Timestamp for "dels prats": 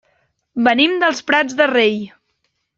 1.05-1.61